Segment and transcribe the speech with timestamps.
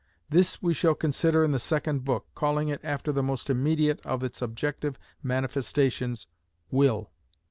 [0.29, 4.23] This we shall consider in the second book, calling it after the most immediate of
[4.23, 6.25] its objective manifestations—will.